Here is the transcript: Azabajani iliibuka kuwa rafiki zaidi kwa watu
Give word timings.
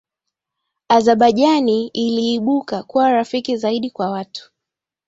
Azabajani 0.89 1.87
iliibuka 1.87 2.83
kuwa 2.83 3.11
rafiki 3.11 3.57
zaidi 3.57 3.89
kwa 3.89 4.09
watu 4.11 4.51